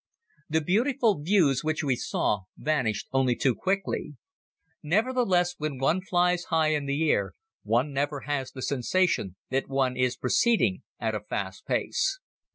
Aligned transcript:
The 0.49 0.61
beautiful 0.61 1.21
views 1.21 1.63
which 1.63 1.83
we 1.83 1.95
saw 1.95 2.39
vanished 2.57 3.07
only 3.13 3.35
too 3.35 3.53
quickly. 3.53 4.15
Nevertheless, 4.81 5.53
when 5.59 5.77
one 5.77 6.01
flies 6.01 6.45
high 6.45 6.69
in 6.69 6.87
the 6.87 7.07
air 7.11 7.35
one 7.61 7.93
never 7.93 8.21
has 8.21 8.49
the 8.51 8.63
sensation 8.63 9.35
that 9.51 9.69
one 9.69 9.95
is 9.95 10.17
proceeding 10.17 10.81
at 10.99 11.13
a 11.13 11.19
fast 11.21 11.67
pace. 11.67 12.19